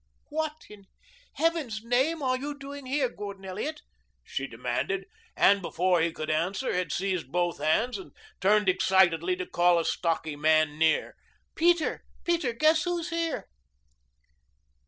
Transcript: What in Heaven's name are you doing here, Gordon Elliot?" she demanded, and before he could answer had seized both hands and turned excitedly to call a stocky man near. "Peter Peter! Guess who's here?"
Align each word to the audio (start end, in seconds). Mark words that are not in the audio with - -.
What 0.29 0.63
in 0.67 0.87
Heaven's 1.33 1.83
name 1.83 2.23
are 2.23 2.35
you 2.35 2.57
doing 2.57 2.87
here, 2.87 3.07
Gordon 3.07 3.45
Elliot?" 3.45 3.83
she 4.23 4.47
demanded, 4.47 5.05
and 5.37 5.61
before 5.61 6.01
he 6.01 6.11
could 6.11 6.31
answer 6.31 6.73
had 6.73 6.91
seized 6.91 7.31
both 7.31 7.59
hands 7.59 7.99
and 7.99 8.11
turned 8.39 8.67
excitedly 8.67 9.35
to 9.35 9.45
call 9.45 9.77
a 9.77 9.85
stocky 9.85 10.35
man 10.35 10.79
near. 10.79 11.15
"Peter 11.53 12.03
Peter! 12.25 12.51
Guess 12.51 12.85
who's 12.85 13.09
here?" 13.11 13.45